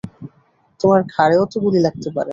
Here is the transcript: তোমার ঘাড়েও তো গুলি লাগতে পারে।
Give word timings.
তোমার 0.79 1.01
ঘাড়েও 1.13 1.43
তো 1.45 1.57
গুলি 1.59 1.79
লাগতে 1.79 2.09
পারে। 2.09 2.29